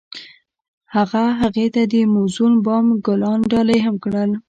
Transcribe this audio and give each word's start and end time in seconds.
هغه 0.95 1.23
هغې 1.41 1.67
ته 1.73 1.81
د 1.91 1.93
موزون 2.13 2.53
بام 2.65 2.85
ګلان 3.05 3.39
ډالۍ 3.51 3.79
هم 3.85 3.95
کړل. 4.03 4.31